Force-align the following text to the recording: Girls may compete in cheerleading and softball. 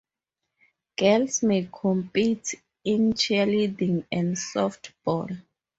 Girls 0.97 1.43
may 1.43 1.69
compete 1.71 2.55
in 2.83 3.13
cheerleading 3.13 4.07
and 4.11 4.35
softball. 4.35 5.43